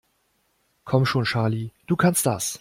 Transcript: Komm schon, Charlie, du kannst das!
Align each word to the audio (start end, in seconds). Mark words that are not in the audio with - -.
Komm 0.83 1.05
schon, 1.05 1.25
Charlie, 1.25 1.71
du 1.85 1.95
kannst 1.95 2.25
das! 2.25 2.49